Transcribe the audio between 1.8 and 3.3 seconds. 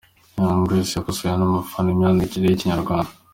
imyandikire ye y’ikinyarwanda.